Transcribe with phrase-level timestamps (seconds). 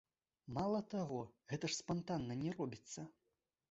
[0.55, 1.21] Мала таго,
[1.53, 3.11] гэта ж спантанна не робіцца.